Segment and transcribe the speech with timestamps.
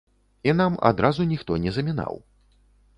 [0.49, 2.13] І нам адразу ніхто не замінаў.